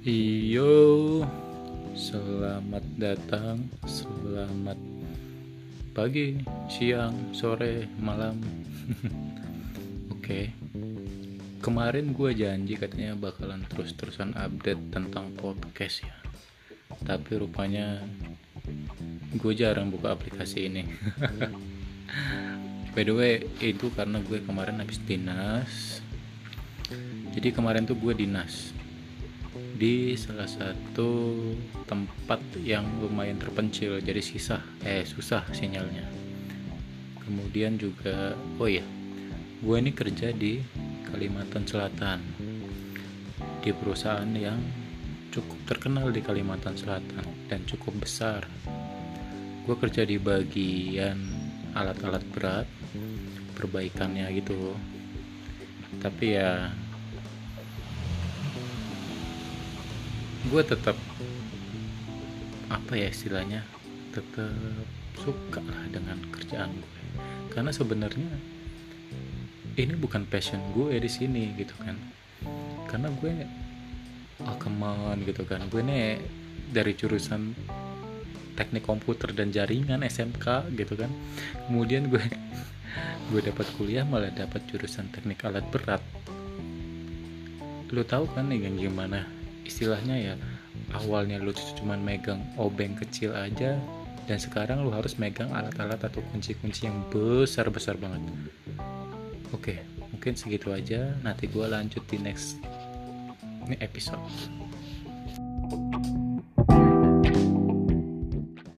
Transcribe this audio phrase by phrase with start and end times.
[0.00, 1.20] Yo,
[1.92, 4.80] selamat datang, selamat
[5.92, 6.40] pagi,
[6.72, 8.40] siang, sore, malam.
[10.16, 10.56] Oke,
[11.60, 16.16] kemarin gue janji katanya bakalan terus-terusan update tentang podcast ya.
[17.04, 18.00] Tapi rupanya
[19.36, 20.88] gue jarang buka aplikasi ini.
[22.96, 26.00] By the way, itu karena gue kemarin habis dinas.
[27.36, 28.80] Jadi kemarin tuh gue dinas
[29.54, 31.34] di salah satu
[31.88, 36.06] tempat yang lumayan terpencil jadi sisa eh susah sinyalnya.
[37.24, 38.84] Kemudian juga oh ya
[39.60, 40.62] gue ini kerja di
[41.10, 42.20] Kalimantan Selatan
[43.60, 44.58] di perusahaan yang
[45.30, 48.46] cukup terkenal di Kalimantan Selatan dan cukup besar.
[49.66, 51.18] Gue kerja di bagian
[51.74, 52.66] alat-alat berat
[53.54, 54.74] perbaikannya gitu.
[56.00, 56.72] Tapi ya
[60.48, 60.96] gue tetap
[62.72, 63.60] apa ya istilahnya
[64.16, 64.56] tetap
[65.20, 67.00] suka lah dengan kerjaan gue
[67.52, 68.30] karena sebenarnya
[69.78, 71.96] ini bukan passion gue di sini gitu kan.
[72.90, 73.32] Karena gue
[74.44, 75.64] oh come on gitu kan.
[75.72, 76.20] Gue nih
[76.70, 77.56] dari jurusan
[78.58, 81.10] teknik komputer dan jaringan SMK gitu kan.
[81.68, 82.22] Kemudian gue
[83.30, 86.02] gue dapat kuliah malah dapat jurusan teknik alat berat.
[87.90, 89.26] Lo tahu kan yang gimana
[89.70, 90.34] istilahnya ya
[90.98, 93.78] awalnya lu cuma megang obeng kecil aja
[94.26, 98.22] dan sekarang lu harus megang alat-alat atau kunci-kunci yang besar-besar banget.
[99.54, 99.78] Oke
[100.10, 101.14] mungkin segitu aja.
[101.22, 102.58] Nanti gue lanjut di next
[103.78, 104.20] episode